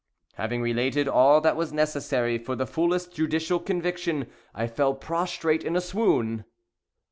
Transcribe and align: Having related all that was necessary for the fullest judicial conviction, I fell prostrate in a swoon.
Having 0.33 0.63
related 0.63 1.07
all 1.07 1.41
that 1.41 1.55
was 1.55 1.71
necessary 1.71 2.39
for 2.39 2.55
the 2.55 2.65
fullest 2.65 3.13
judicial 3.13 3.59
conviction, 3.59 4.25
I 4.51 4.65
fell 4.65 4.95
prostrate 4.95 5.63
in 5.63 5.75
a 5.75 5.79
swoon. 5.81 6.43